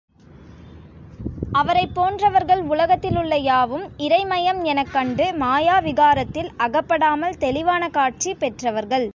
[1.53, 9.07] அவரைப் போன்றவர்கள் உலகத்திலுள்ள யாவும் இறைமயம் எனக் கண்டு மாயா விகாரத்தில் அகப்படாமல் தெளிவான காட்சி பெற்றவர்கள்.